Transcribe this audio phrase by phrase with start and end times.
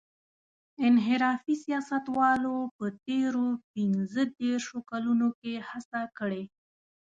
[0.87, 6.43] انحرافي سیاستوالو په تېرو پينځه دېرشو کلونو کې هڅه کړې.